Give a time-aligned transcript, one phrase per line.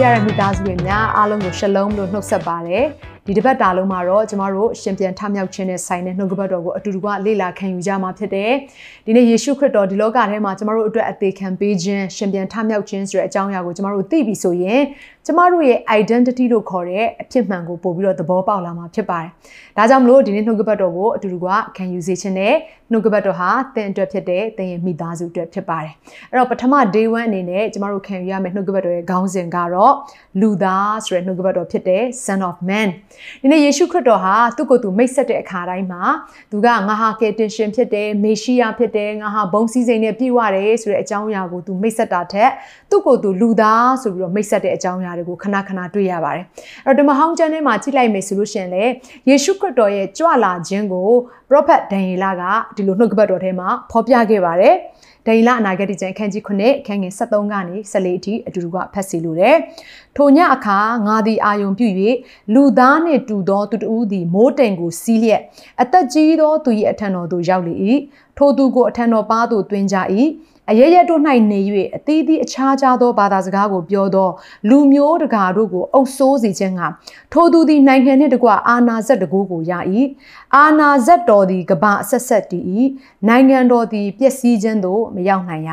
[0.00, 2.84] ဖရရမိသားစုတွေများအားလုံးကိုရှလုံးလို့နှုတ်ဆက်ပါတယ်
[3.26, 8.52] ဒီတစ်ပတ်တာလုံးမှာတော့ကျမတို့ရှင်ပြန်ထမြောက်ခြင်းနဲ့ဆိုင်တဲ့နှုတ်ကပတ်တော်ကိုအတူတူကလေ့လာခံယူကြမှာဖြစ်တယ်
[9.06, 14.80] ဒီနေ့ယေရှုခရစ်တော်ဒီလောကထဲမှာကျမတို့အတွက်အသေးခံပေးခြင်းရှင်ပြန်ထမြောက်ခြင်းဆိုတဲ့အကြောင်းအရာကိုကျမတို့သိပြီဆိုရင်
[15.28, 19.30] ကျမတို့ရဲ့ identity လို့ခေါ်တဲ့အဖြစ်မှန်ကိုပို့ပြီးတော့သဘောပေါက်လာမှာဖြစ်ပါတယ်
[19.76, 22.54] ဒါကြောင့်မလို့ဒီနေ့နှုတ်ကပတ်တော်ကိုအတူတူကခံယူစေခြင်းနဲ့
[22.92, 25.92] နှုတ်ကပတ်တော်ဟာသင်အတွက်ဖြစ်တဲ့သင်ရဲ့မိသားစုအတွက်ဖြစ်ပါတယ်
[26.30, 29.94] အဲ့တော့ပထမ day 1အနေနဲ့ကျမတို့ခံယူရမယ့်နှုတ်ကပတ်တော်ရဲ့ခေါင်းစဉ်ကတော့
[30.40, 32.88] လူသားဆိုတဲ့နှုတ်ကပတ်တော်ဖြစ်တဲ့ son of man
[33.42, 36.02] ဒီနေ့ယေရှုခရစ်တော်ဟာသူ့ကိုယ်သူမိတ်ဆက်တဲ့အခါတိုင်းမှာ
[36.50, 42.50] သူကငါဟာကယ်တင်ရှင်ဖြစ်တယ်မေရှိယဖြစ်တယ်ငါဟာဘုံစည်းစိမ်နဲ့ပြည့်ဝတယ်ဆိုတဲ့အကြောင်းအရာကိုသူမိတ်ဆက်တာထက်
[42.90, 46.44] သူ့ကိုယ်သူလူသားဆိုပြီးတော့မိတ်ဆက်တဲ့အကြောင်းအရာတွေကိုခဏခဏတွေ့ရပါတယ်
[46.86, 48.84] အဲ့တော့ဒီမဟောင်းကျမ်းထဲမှာကြည့်လိုက်မယ်ဆိုလို့ရှိရင်လေ
[49.28, 51.08] ယေရှုခရစ်တော်ရဲ့ကြွလာခြင်းကို
[51.48, 52.42] prophet ဒန်ယေလက
[52.76, 54.74] ဒီလိုနှုတ်ကပတ်တော်ထဲမှာဖော်ပြခဲ့ပါတယ်
[55.28, 59.56] ဒိန်လအနာဂတ်ကျမ်းခန်းကြီး9ခန်းငယ်73ကနေ14အထိအတူတူကဖတ်စီလိုတယ်။
[60.16, 61.88] ထိုညအခါငါသည်အာယုံပြု၍
[62.54, 65.42] လူသားနှင့်တူသောသူတဦးသည်မိုးတိမ်ကိုစီးလျက်
[65.82, 67.74] အသက်ကြီးသောသူ၏အထံတော်သို့ရောက်လေ၏။
[68.38, 69.96] ထိုသူကိုအထံတော်ပါသို့တွင်ကြ၏။
[70.70, 71.20] အရရတို့၌
[71.50, 71.60] နေ၍
[71.96, 74.30] အသီးသီးအခြားခြားသောဘာသာစကားကိုပြောသော
[74.68, 76.82] လူမျိုးတကာတို့ကိုအုပ်ဆိုးစေခြင်းက
[77.32, 79.72] ထိုသူသည်နိုင်ငံနှင့်တကွအာနာဇက်တကူကိုရ၏
[80.56, 82.64] အာနာဇက်တော်သည်ကဘာအဆက်ဆက်တည်၏
[83.28, 85.70] နိုင်ငံတော်သည်ပျက်စီးခြင်းသို့မရောက်နိုင်ရ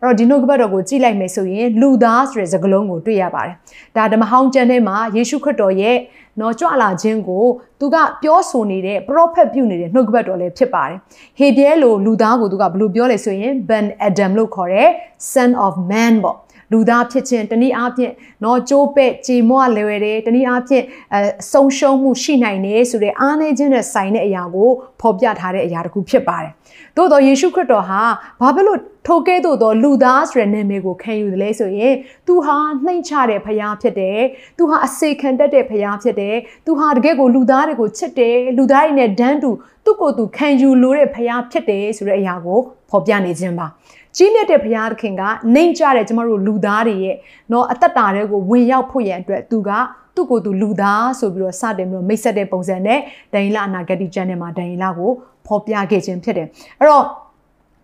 [0.00, 3.54] အဲ့တော့ဒီနှုတ်ကပတ်တော်ကိုကြည့်လိုက်မယ်ဆိုရင်လူသားဆိုတဲ့စကားလုံးကိုတွေ့ရပါတယ်
[3.96, 5.96] ဒါဓမ္မဟောင်းကျမ်းထဲမှာယေရှုခရစ်တော်ရဲ့
[6.40, 7.44] နော်ကြွလာခြင်းကို
[7.80, 10.96] သူကပြောဆိုနေတဲ့ prophet ပြုနေတဲ့နှုတ်ကပတ်တော်လည်းဖြစ်ပါတယ်
[11.38, 14.88] ဟေပြဲလိုလူသားကိုသူကဘယ်လိုပြောလဲဆိုရင် Ben Adam လို့ခေါ်တဲ့
[15.32, 16.36] son of man ပေါ့
[16.72, 18.12] လူသားဖြစ်ခြင်းတနည်းအားဖြင့်
[18.44, 21.18] နော်ကြိုးပဲ့ကြေမွလွယ်တယ်တနည်းအားဖြင့်အ
[21.52, 24.70] ဆုံးရှုံးမှုရှိနိုင်တယ်ဆိုတဲ့အားနည်းခြင်းနဲ့ဆိုင်တဲ့အရာကို
[25.00, 26.52] ဖော်ပြထားတဲ့အရာတစ်ခုဖြစ်ပါတယ်။
[26.96, 28.02] သို့တော့ယေရှုခရစ်တော်ဟာ
[28.40, 31.94] ဘာဖြစ်လို့ထိုကဲ့သို့သောလူသားဆိုတဲ့နာမည်ကိုခံယူတယ်လဲဆိုရင်
[32.26, 34.20] သူဟာနှိမ့်ချတဲ့ဖရာဖြစ်တယ်။
[34.58, 36.36] သူဟာအစေခံတတ်တဲ့ဖရာဖြစ်တယ်။
[36.66, 39.50] သူဟာတကယ့်ကိုလူသားတွေကိုချစ်တယ်။လူသားတွေနဲ့ဒန်းတူ
[39.84, 42.58] သူ့ကိုယ်သူခံယူလို့တဲ့ဖရာဖြစ်တယ်ဆိုတဲ့အရာကို
[42.90, 43.66] ဖော်ပြနေခြင်းပါ။
[44.17, 45.23] ကြီးမြတ်တဲ့ဘုရားသခင်က
[45.53, 47.15] နှိမ်ကြတဲ့ကျမတို့လူသားတွေရဲ့
[47.49, 49.71] เนาะအသက်တာတွေကိုဝင်ရောက်ဖို့ရန်အတွက်သူက
[50.15, 52.99] သူ့ကိုယ်သူလူသားဆိုပြီးတော့စတင်ပြီးတော့မိတ်ဆက်တဲ့ပုံစံနဲ့
[53.33, 55.11] ဒိန်လာအနာဂတိကျမ်းထဲမှာဒိန်လာကို
[55.47, 56.47] ဖော်ပြခဲ့ခြင်းဖြစ်တယ်
[56.79, 57.05] အဲ့တော့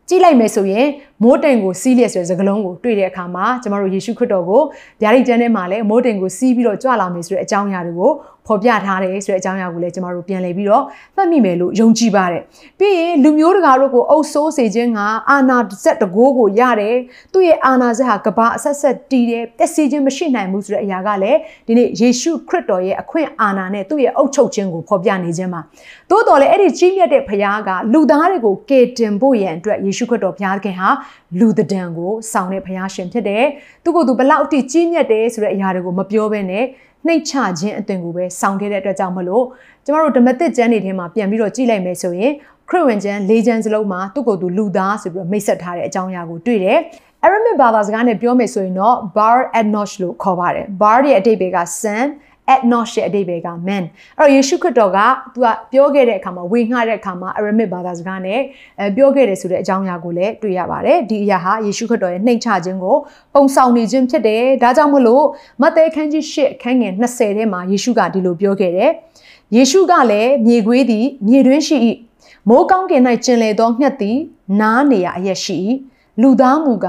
[0.10, 0.88] ကြည့်လိုက်မယ်ဆိုရင်
[1.24, 4.62] မိုးတိမ်ကိုစီးလျက်ဆိုတဲ့စကားလုံးကိုတွေ့တဲ့အခါမှာကျမတို့ယေရှုခရစ်တော်ကို
[5.02, 8.12] ဗျာဒိတ်ကျမ်းထဲမှာလည်းမိုးတိမ်ကိုစီးပြီးတော့ကြွလာမယ်ဆိုတဲ့အကြောင်းအရာတွေကို
[8.47, 10.85] ဖော်ပြထားတယ်ဆိုတဲ့အကြောင်းအရာကိုလည်းကျမတို့ပြန်လည်ပြီးတော့
[11.17, 12.43] မှတ်မိမယ်လို့ယုံကြည်ပါတယ်။
[12.79, 16.97] ပြီးရင်လူမျိုးတကာတို့ကိုအုပ်ဆိုးစေခြင်းကအာနာဇက်တကိုးကိုရတယ်။
[17.33, 25.61] သူ့ရဲ့အာနာဇက်ဟာကဘာအဆက်ဆက်တီးတယ်ပျက်စီးခြင်းမရှိနိုင်ဘူးဆိုတဲ့အရာကလည်းဒီနေ့ယေရှုခရစ်တော်ရဲ့အခွင့်အာဏာနဲ့သူ့ရဲ့အုပ်ချုပ်ခြင်းကိုဖော်ပြနေခြင်းပါ။
[26.11, 30.89] သို့တော်လည်းအဲ့ဒီကြီးမြတ်တဲ့ဖခင်ကလူသားတွေကိုကယ်တင်ဖို့ရန်အတွက်ယေရှုခရစ်တော်ဘုရားခင်ဟာ
[31.39, 33.45] လူတဒံကိုဆောင်တဲ့ဘုရားရှင်ဖြစ်တယ်။
[33.85, 36.65] သူ့ကိုယ်သူဘလောက်အထိကြီးမြတ်တယ်ဆိုတဲ့အရာတွေကိုမပြောဘဲနဲ့
[37.07, 39.45] နှိတ်ချခြင်းအသွင်ကိုပဲဆောင်ခဲ့တဲ့အတွက်ကြောင့်မလို့
[39.85, 42.33] ကျမတို့ဓမ္မသစ်ကျမ်းတွေထဲမှာပြန်ပြီးတော့ကြည့်လိုက်မယ်ဆိုရင်
[42.69, 46.79] ခရစ်ဝင်ကျမ်း၄ကျမ်းစလုံးမှာသူ့ကိုယ်သူလူသားဆိုပြီးတော့မိတ်ဆက်ထားတဲ့အကြောင်းအရာကိုတွေ့တယ်။
[47.25, 51.59] Aramaic ဘာသာစကားနဲ့ပြောမယ်ဆိုရင်တော့ bar ethnos လို့ခေါ်ပါတယ်။ bar ရဲ့အဓိပ္ပာယ်က
[52.49, 53.85] son ethnos ရဲ့အဓိပ္ပာယ်က man
[54.19, 54.99] အဲ့တော့ယေရှုခရစ်တော်က
[55.35, 58.41] သူကပြောခဲ့တဲ့အခါမှာဝေငှတဲ့အခါမှာ Aramaic ဘာသာစကားနဲ့
[58.81, 62.97] အဲပြောခဲ့တယ်ဆိုတဲ့အကြောင်းအရာကိုလည်းတွေ့ရပါတယ်ဒီအရာဟာယေရှုခရစ်တော်ရဲ့နှိမ်ချခြင်းကို
[63.35, 65.25] ပုံဆောင်နေခြင်းဖြစ်တယ်ဒါကြောင့်မလို့
[65.63, 68.91] မဿဲခန်းကြီး၈ခန်းငယ်20ထဲမှာယေရှုကဒီလိုပြောခဲ့တယ်
[69.57, 71.77] ယေရှုကလည်းမြေခွေးသည်မြေတွင်းရှိ၏
[72.49, 74.19] မိုးကောင်းကင်၌ကျင်လေသောငှက်သည်
[74.61, 75.59] နားနေရအရက်ရှိ၏
[76.23, 76.89] လူသားမူက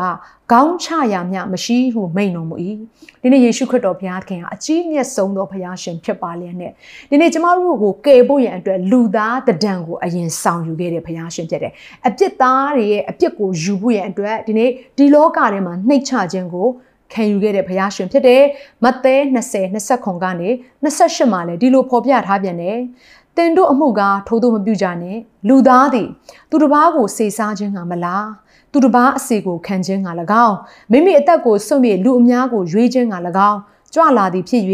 [0.51, 2.55] ခေါင်းချရာမျှမရှိဟုမိန်တော်မူ၏
[3.21, 6.71] ဒီနေ့ယေရှုခရစ်တော်ဘုရားခင်ဟာအကြီးမြတ်ဆုံးသောဘုရားရှင်ဖြစ်ပါလျက်နဲ့
[7.09, 11.73] ဒီနေ့ကျမတို့ကိုကယ်ဖို့ရန်အတွက်လူသားတဒံကိုအရင်ဆောင်ယူခဲ့တဲ့ဘုရားရှင်ဖြစ်တယ်
[12.07, 16.67] အပြစ်သားတွေရဲ့အပြစ်ကိုယူဖို့ရန်အတွက်ဒီနေ့ဒီလောကထဲမှာနှိတ်ချခြင်းကို
[17.13, 18.41] ခံယူခဲ့တဲ့ဘုရားရှင်ဖြစ်တယ်။
[18.83, 20.49] မဿဲ20 20ခွန်ကနေ
[20.83, 22.77] 28မှာလည်းဒီလိုဖော်ပြထားပြန်တယ်။
[23.37, 25.17] တင်တို့အမှုကထိုးသူမပြုကြနဲ့
[25.47, 26.09] လူသားသည်
[26.49, 28.27] သူတစ်ပါးကိုစေစားခြင်းကမလား
[28.77, 30.09] သူတစ်ပါးအစီကိုခံခြင်းက၎
[30.45, 30.55] င်း
[30.91, 33.15] မိမိအသက်ကိုစွန့်ပြေလူအများကိုရွေးခြင်းက၎
[33.49, 33.59] င်း
[33.93, 34.63] ကြွလာသည်ဖြစ်၍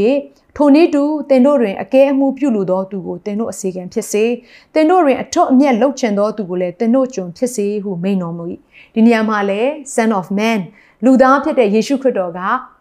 [0.55, 4.25] ထိုနည်းတူတင်တို့တွင်အကဲအမှုပြုလိုသောသူကိုတင်တို့အစီကံဖြစ်စေ
[4.73, 8.43] တင်တို့တွင်အထွတ်အမြတ်လှုပ်ချင်သောသူကိုလည်းတင်တို့ကျွန်ဖြစ်စေဟုမိန်တော်မူ၏
[8.93, 10.59] ဒီနေရာမှာလည်း son of man
[11.05, 12.39] လူသားဖြစ်တဲ့ယေရှုခရစ်တော်က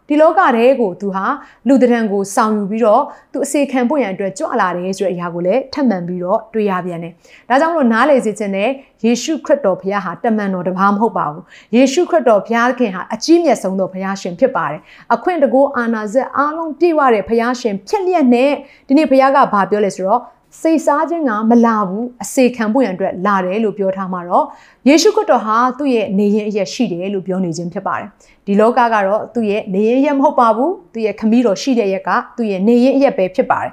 [0.08, 1.25] ဒီလောကထဲကိုသူဟာ
[1.69, 3.02] လူတရံကိုဆောင်ယူပြီးတော့
[3.32, 7.12] သူအစေခံဖို့ရန်အတွက်ကြွလာတယ်ဆိုတဲ့အရာကိုလည်းထပ်မံပြီးတော့တွေ့ရပြန်တယ်။
[7.49, 8.69] ဒါကြောင့်မလို့နားလေစေခြင်းနဲ့
[9.04, 11.44] ယေရှုခရစ်တော်ဘုရားဟာတမန်တော်တစ်ပါးမဟုတ်ပါဘူး။
[11.76, 14.81] ယေရှုခရစ်တော်ဘုရားခင်ဟာအကြီးမြတ်ဆုံးသောဘုရားရှင်ဖြစ်ပါတယ်။
[15.14, 18.50] အခွင့်တကောအာနာဇက်အားလုံးပြည့်ဝတဲ့ဘုရားရှင်ဖြစ်လျက်နဲ့
[18.88, 20.20] ဒီနေ့ဘုရားကဘာပြောလဲဆိုတော့
[20.60, 24.44] စိတ်စားခြင်းကမလာဘူးအစေခံဖို့ရန်အတွက်လာတယ်လို့ပြောထားမှာတော့
[24.88, 28.08] ယေရှုခရစ်တော်ဟာသူ့ရဲ့နေရင်အရက်ရှိတယ်လို့ပြောနေခြင်းဖြစ်ပါတယ်
[28.46, 33.72] ဒီလောကကတော့သူ့ရဲ့နေရင်ရက်မဟုတ်ပါဘူးသူ့ရဲ့ခမည်းတော်ရှိတဲ့ရက်ကသူ့ရဲ့နေရင်အရက်ပဲဖြစ်ပါတယ်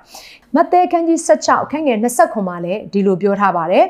[0.56, 3.86] မဿဲခန်းကြီး16အခန်းငယ်20ခွန်မှာလည်းဒီလိုပြောထားပါတယ်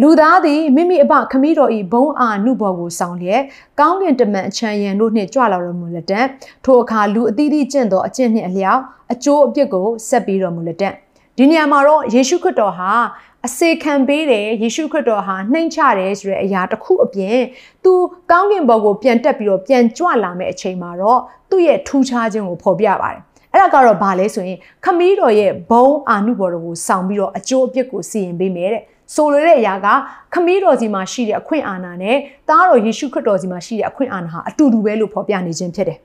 [0.00, 3.42] လူသားသည်မိမိအပခမည်းတော်ဤဘုံအာနုဘော်ကိုဆောင်လျက်
[3.80, 6.20] ကောင်းကင်တမန်အချမ်းရံတို့နှင့်ကြွလာတော်မူလက်တံ
[6.64, 8.80] ထိုအခါလူအသီးသီးကျင့်သောအကျင့်နှင့်အလျောက်
[9.12, 10.88] အကျိုးအပြစ်ကိုဆက်ပြီးတော်မူလက်တံ
[11.40, 12.92] ဒီနေရာမှာတော့ယေရှုခရစ်တော်ဟာ
[13.46, 17.38] အစေခံပေးတယ်ယေရှုခရစ်တော်ဟာနှိမ့်ချတယ်ဆိုတဲ့အရာတစ်ခုအပြင်
[17.84, 17.92] သူ
[18.30, 21.20] ကောင်းကင်ဘုံကိုပြန်တက်ပြီးတော့ပြန်ကြွလာမယ့်အချိန်မှာတော့
[21.50, 23.20] သူ့ရဲ့ထူးခြားခြင်းကိုဖော်ပြပါတယ်
[23.52, 28.82] အဲ့ဒါကတော့ဘာလဲဆိုရင်ခမည်းတော်ရဲ့ဘုံအာနုဘော်တော်ကိုဆောင်ပြီးတော့အကျိုးအပြစ်ကိုစီရင်ပေးမယ်တဲ့
[29.14, 29.86] ဆိုလိုတဲ့အရာက
[30.34, 32.16] ခမည်းတော်စီမှာရှိတဲ့အခွင့်အာဏာနဲ့
[32.48, 35.98] သားတော်ယေရှုခရစ်တော်စီမှာရှိတဲ့အခွင့်အာဏာဟာအတူတူပဲလို့ဖော်ပြနေခြင်းဖြစ်တယ်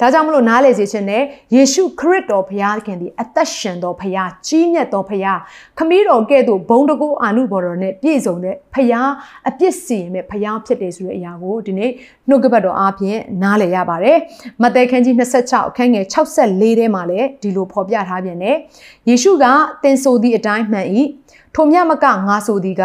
[0.00, 1.22] ဒါကြောင့်မလို့နားလည်စေခြင်းနဲ့
[1.54, 5.38] ယေရှုခရစ်တော်ဘုရားခင်ဒီအသက်ရှင်တော်ဘုရားကြီးမြတ်တော်ဘုရား
[5.78, 9.10] ခမည်းတော်ကဲ့သို့ဘုံတကူအာနုဘော်တော်နဲ့ပြည့်စုံတဲ့ဘုရား
[9.48, 11.90] အပြစ်စီရင်မဲ့ဘုရားဖြစ်တယ်ဆိုတဲ့အရာကိုဒီနေ့
[12.28, 14.18] နှုတ်ကပတ်တော်အားဖြင့်နားလည်ရပါတယ်
[14.62, 18.56] မဿဲခန်းကြီး26အခန်းငယ်64ထဲမှာလည်းဒီလိုဖော်ပြထားပြန်တယ်
[19.08, 19.44] ယေရှုက
[19.82, 20.88] သင်ဆိုသည့်အတိုင်းမှန်၏
[21.56, 22.84] ထိုမြမကငါဆိုသည်က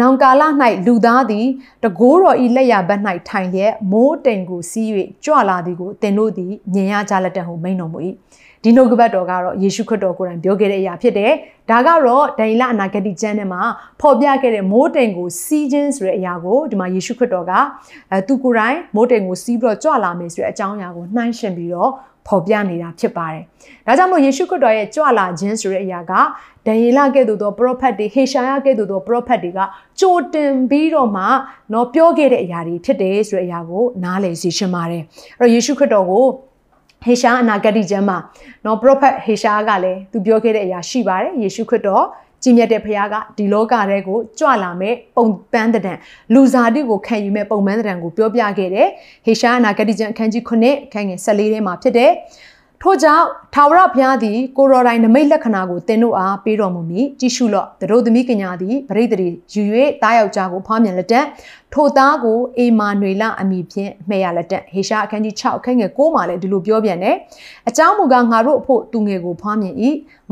[0.00, 0.42] နောင်ကာလ၌
[0.86, 1.46] လူသားသည်
[1.84, 4.88] တကိုးတော်ဤလက်ရဘက်၌ထိုင်လျက်မိုးတိမ်ကိုစီး၍
[5.24, 7.98] ကြွလာသည်ကိုသင်တို့သည်မြင်ရကြလက်တံဟုမိန်တော်မူ၏
[8.64, 11.32] ဒီနှုတ်ကပတ်တော်ကတော့ယေရှုခရစ်တော်ကိုယ်တိုင်ပြောခဲ့တဲ့အရာဖြစ်တယ်။
[11.70, 13.62] ဒါကတော့ဒိန်လအနာဂတိကျမ်းထဲမှာ
[14.00, 17.52] ဖော်ပြခဲ့တဲ့မိုးတိမ်ကိုစီးခြင်းဆိုတဲ့အရာကိုဒီမှာယေရှုခရစ်တော်က
[18.10, 21.90] အဲသူကိုယ်တိုင်မိုးတိမ်ကိုစီးပြီးတော့ကြွလာမယ်ဆိုတဲ့အကြောင်းအရာကိုနှိုင်းရှင်ပြီးတော့
[22.28, 23.42] ဖော်ပြနေတာဖြစ်ပါတယ်။
[23.86, 26.12] ဒါကြောင့်မို့ယေရှုခရစ်တော်ရဲ့ကြွလာခြင်းဆိုတဲ့အရာက
[26.66, 29.60] ဒန်ယေလကဲ့သို့သော prophet တွေဟေရှာယကဲ့သို့သော prophet တွေက
[30.00, 31.24] ကြိုတင်ပြီးတော့မှ
[31.72, 35.02] တော့ပြောခဲ့တဲ့အရာတွေဖြစ်တယ်ဆိုတဲ့အရာကိုနားလည်စီရှင်ပါတယ်။
[35.40, 36.24] အဲ့တော့ယေရှုခရစ်တော်ကို
[37.04, 38.18] ဟေရှာအနာဂတိကျမ်းမှာ
[38.64, 42.04] နော် prophet ဟေရှာကလည်းသူပြောခဲ့တဲ့အရာရှိပါတယ်ယေရှုခရစ်တော်
[42.42, 45.96] ကြီးမြတ်တဲ့ဖခင်ကဒီလောကထဲကိုကြွလာမဲ့ပုံပန်းတဲ့
[46.34, 48.88] လူစားတိကိုခံယူမဲ့ပုံပန်းတဲ့ကိုပြောပြခဲ့တယ်
[49.24, 50.50] ဟေရှာအနာဂတိကျမ်းအခန်းကြီး9
[50.86, 52.12] အခန်းငယ်14ထဲမှာဖြစ်တယ်
[52.82, 59.62] ထို့ကြောင့်ထာဝရဘုရားသည်ကိုရော်တိုင်းနမိတ်လက္ခဏာကိုသင်တို့အားပေးတော်မူမည်ကြည့်ရှုလော့သူတို့သမီးကညာသည်ပရိသေတွေယူ၍
[60.02, 61.20] တားယောက်ျားကိုဖွားမြင်လက်တံ
[61.74, 67.16] ထိုသားကိုအေမာနွေလအမိဖြင့်မှဲ့ရလက်တံဟေရှာအခန်းကြီး6အခန်းငယ်9မှာလည်းဒီလိုပြောပြန်တယ်
[67.68, 69.74] အကြောင်းမူကားငါတို့အဖို့သူငယ်ကိုဖွားမြင်၏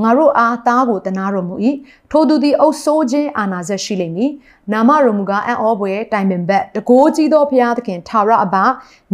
[0.02, 1.54] ငါတို့အားသားကိုတနာတော်မူ၏
[2.10, 4.30] ထိုသူသည်အုပ်ဆိုးခြင်းအာနာဇက်ရှိလိမ့်မည်
[4.72, 8.56] နာမတော်မူကားအံ့ဩဖွယ်တိုင်ပင်ဘက်တကိုးကြီးသောဘုရားသခင်ထာဝရအဘ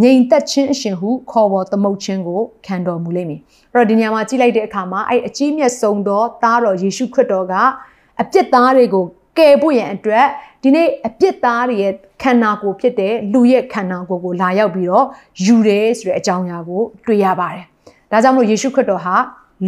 [0.03, 3.41] ငြိမ်သက်ခြင်းအရှင်ဟုခေါ်ပေါ်သမုတ်ခြင်းကိုခံတော်မူလိမ့်မည်
[3.73, 7.55] အဲ့တော့ဒီညမှာကြည့်လိုက်တဲ့အခါမှာအဲ့အကြီးမြတ်ဆုံးသောသားတော်ယေရှုခရစ်တော်က
[8.21, 9.05] အပြစ်သားတွေကို
[9.39, 10.27] ကယ်ဖို့ရန်အတွက်
[10.63, 11.93] ဒီနေ့အပြစ်သားတွေရဲ့
[12.23, 15.07] ခန္ဓာကိုယ်ဖြစ်တဲ့လူရဲ့ခန္ဓာကိုယ်ကိုလာရောက်ပြီးတော့
[15.45, 17.65] ယူတယ်ဆိုတဲ့အကြောင်းအရာကိုတွေ့ရပါတယ်။
[18.11, 19.17] ဒါကြောင့်မို့ယေရှုခရစ်တော်ဟာ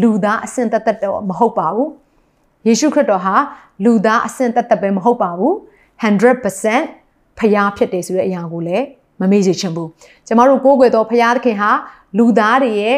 [0.02, 1.88] လူသားအစင်သက်သက်တော့မဟုတ်ပါဘူး။
[2.66, 3.34] ယေရှုခရစ်တော်ဟာ
[3.84, 5.54] လူသားအစင်သက်သက်ပဲမဟုတ်ပါဘူး။
[6.02, 8.84] 100%ဖျားဖြစ်တယ်ဆိုတဲ့အရာကိုလည်း
[9.20, 9.88] မမေ့စေချင်ဘူး။
[10.26, 11.70] ကျမတို့ကိုးကွယ်သောဖျားသခင်ဟာ
[12.18, 12.96] လူသားတွေရဲ့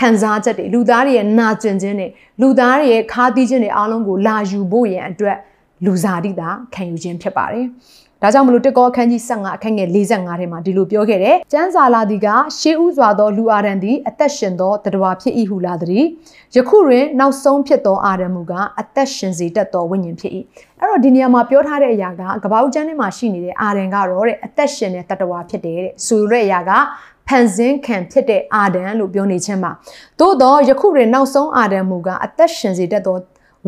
[0.00, 2.08] ခံစားချက်တွေလူသားတွေရဲ့နာကျင်ခြင်းတွေ
[2.40, 5.36] လူသားတွေရဲ့ခါးသီးခြင်းတွေအားလုံးကိုလာယူဖို့ရန်အတွက်
[5.84, 7.66] လူစားတိတာခံယူခြင်းဖြစ်ပါတယ်။
[8.22, 12.28] ဒါကြောင့်မလို့တက်ကောအခန်းကြီး15အခန်းငယ်45ထဲမှာဒီလိုပြောခဲ့တယ်။ကျမ်းစာလာသည်က
[12.58, 16.04] ရှေးဥစွာသောလူအာရန်သည်အသက်ရှင်သောတတဝါဖြစ်၏ဟုလာသည်။
[16.56, 20.32] ယခုတွင်နောက်ဆုံးဖြစ်သောအာရန်မူကအသက်ရှင်စေတတ်သောဝိညာဉ်ဖြစ်၏။
[20.80, 26.72] အဲ့တော့ဒီနေရာမှာပြောထားတဲ့အရာကကပ္ပဦးကျမ်းထဲမှာရှိနေတဲ့အာရန်ကတော့တဲ့အသက်ရှင်တဲ့တတဝါဖြစ်တယ်တဲ့။ဆိုလိုတဲ့အရာက
[27.28, 29.70] ဖန်ဆင်းခံဖြစ်တဲ့အာဒံလို့ပြောနေခြင်းပါ
[30.20, 33.16] သို့တော့ယခုတွင်နောက်ဆုံးအာဒံမူကအသက်ရှင်စေတတ်သော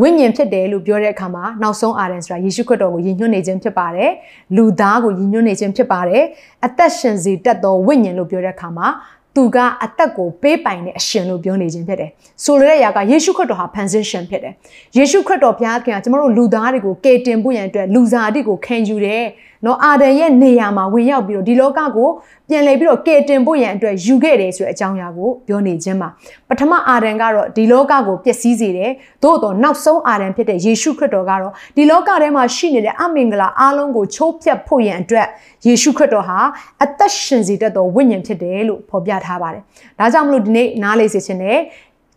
[0.00, 4.10] ဝိညာဉ်ဖြစ်တယ်လို့ပြောတဲ့အခါမှာနောက်ဆုံးအာရန်ဆိုတာယေရှုခရစ်တော်ကိုယဉ်ညွတ်နေခြင်းဖြစ်ပါတယ်
[4.56, 6.22] လူသားကိုယဉ်ညွတ်နေခြင်းဖြစ်ပါတယ်
[6.66, 8.88] အသက်ရှင်စေတတ်သောဝိညာဉ်လို့ပြောတဲ့အခါမှာ
[9.36, 12.10] သူကအသက်ကိုပေးပိုင်တဲ့အရှင်လို့ပြောနေခြင်းဖြစ်တယ်။
[12.44, 14.54] ဆိုလိုတဲ့အရာကယေရှုခရစ်တော်ဟာဖန်ဆင်းရှင်ဖြစ်တယ်။
[14.96, 19.22] ယေရှုခရစ်တော်ဘုရားခင်ကကျွန်တော်တို့လူသားတွေကိုကယ်တင်ဖို့ရန်အတွက်လူစားတိကိုခံယူတယ်။
[19.64, 22.08] နော်အာဒံရဲ့နေရာမှာဝင်ရောက်ပြီးတော့ဒီလောကကို
[22.48, 26.08] ပြန်လည်ပြီးတော့ကယ်တင်ဖို့ရန်အတွက်ယူခဲ့တယ်ဆိုတဲ့အကြောင်းအရာကိုပြောနေခြင်းပါ
[26.48, 28.90] ပထမအာဒံကတော့ဒီလောကကိုပျက်စီးစေတယ်
[29.22, 35.26] သို့တော့နောက်ဆုံးအာဒံဖြစ်တဲ့ယေရှုခရစ်တော်ကတော့ဒီလောကထဲမှာရှိနေတဲ့အမင်္ဂလာအားလုံးကိုချိုးဖျက်ဖို့ရန်အတွက်
[35.66, 36.38] ယေရှုခရစ်တော်ဟာ
[36.82, 39.62] အသက်ရှင်စေတတ်သောဝိညာဉ်ဖြစ်တယ်လို့ဖော်ပြထားပါတယ်
[39.98, 41.58] ဒါကြောင့်မလို့ဒီနေ့နားလေစေခြင်းနဲ့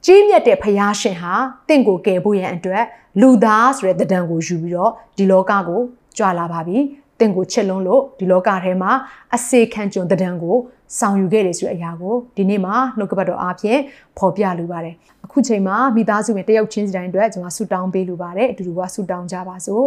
[0.06, 1.34] ကြီးမြတ်တဲ့ဖယားရှင်ဟာ
[1.68, 2.84] တင့်ကိုကယ်ဖို့ရန်အတွက်
[3.22, 5.82] လူသားဆိုတဲ့တဒံကိုယူပြီးတော့ဒီလောကကို
[6.18, 6.78] ကြွလာပါပြီ
[7.20, 8.92] တင့်ကိုချစ်လုံးလို့ဒီလောကထဲမှာ
[9.36, 10.58] အစေခံကြုံတဲ့တံကို
[11.00, 13.80] ဆောင်ယူခဲ့တယ်ဆိုတဲ့အရာကိုဒီနေ့မှာနှုတ်ကပတ်တော်အားဖြင့်
[14.18, 14.96] ဖော်ပြလိုပါတယ်
[15.26, 19.86] အခုချိန်မှာမိသားစုဝင်တယောက်ချင်းစီတိုင်းအတွက်ကျွန်တော်ဆူတောင်းပေးလိုပါတယ်အတူတူကဆူတောင်းကြပါစို့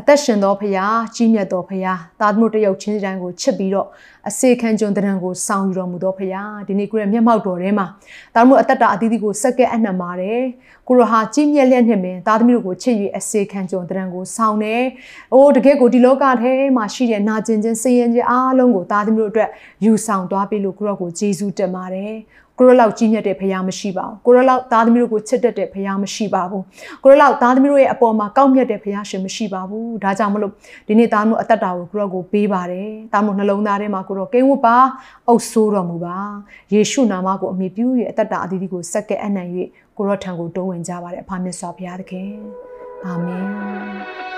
[0.00, 3.88] အသက်ရှင်သောဖရာကြီးမြတ်သောဖရာသားသမီးတယောက်ချင်းစီတိုင်းကိုချစ်ပြီးတော့
[4.28, 7.86] အစေခံကြုံတဲ့ံကိုဆောင်ယူတော်မူသောဖရာဒီနေ့ကိုရဲ့မျက်မှောက်တော်ထဲမှာ
[8.34, 10.40] သားသမီးအသက်တာအသီးသီးကိုစက္ကဲအနှံပါတယ်
[10.88, 14.82] ကိုရဟာကြီးမြတ်လျက်နဲ့မင်းသားသမီးတို့ကိုချစ်၍အစေခံကြုံတဲ့ံကိုဆောင်တယ်။
[15.32, 19.50] အိုးတကယ်ကိုဒီလောကထဲမှာရှိတဲ့နာကျင်ခြင်းစိတ်ရင်ခြင်းအားလုံးကိုသားသမီးတို့အတွက်
[19.84, 22.14] ယူဆောင်သွားပြီလို့ကိုရောကိုယေရှုတင်ပါတယ်။
[22.58, 26.62] ကိုရလောက်ကြီးမြတ်တဲ့ဖခင်မရှိပါဘူးကိုရလောက်သားသမီးတို့ကိုချစ်တတ်တဲ့ဖခင်မရှိပါဘူး
[27.04, 30.52] ကိုရလောက်သားသမီးတို့ရဲ့အပေါ်မှာကောက်မြတ်တဲ့ဖခင်ရှင်မရှိပါဘူးဒါကြောင့်မလို့
[30.88, 34.76] ဒီနေ့သားတို့အသက်တာကိုကိုရောကိုပေးပါတယ်သားတို့နှလုံးသားထဲမှာကိုရောကိန်းဝတ်ပါ
[35.28, 36.18] အုပ်ဆိုးတော်မူပါ
[36.72, 39.46] ယေရှုနာမကိုအမိပြု၍အသက်တာအသီးသီးကိုစက္ကဲအနံ့၍
[39.96, 42.32] ကိုရောထံကိုတိုးဝင်ကြပါတယ်အဖမြတ်စွာဘုရားသခင်
[43.04, 44.37] အာမင်